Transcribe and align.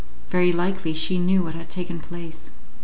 Very 0.31 0.51
likely 0.51 0.95
she 0.95 1.19
knew 1.19 1.43
what 1.43 1.53
had 1.53 1.69
taken 1.69 1.99
place. 1.99 2.49